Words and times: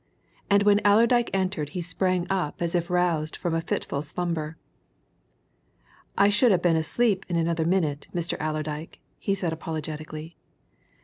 And 0.49 0.63
when 0.63 0.81
Allerdyke 0.83 1.29
entered 1.31 1.69
he 1.77 1.81
sprang 1.83 2.25
up 2.27 2.59
as 2.59 2.73
if 2.73 2.89
roused 2.89 3.35
from 3.35 3.53
a 3.53 3.61
fitful 3.61 4.01
slumber. 4.01 4.57
"I 6.17 6.27
should 6.29 6.51
ha' 6.51 6.59
been 6.59 6.75
asleep 6.75 7.23
in 7.29 7.35
another 7.35 7.65
minute, 7.65 8.07
Mr. 8.11 8.35
Allerdyke," 8.41 8.99
he 9.19 9.35
said 9.35 9.53
apologetically. 9.53 10.37